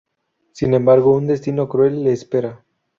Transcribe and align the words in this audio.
Sin 0.53 0.73
embargo 0.73 1.15
un 1.15 1.27
destino 1.27 1.69
cruel 1.69 2.03
le 2.03 2.11
espera. 2.11 2.63